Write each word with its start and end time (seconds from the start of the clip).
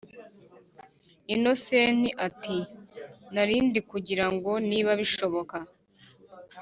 innocent 1.33 2.01
ati”narindikugira 2.27 4.25
ngo 4.35 4.51
niba 4.69 4.91
bishoboka 5.01 5.57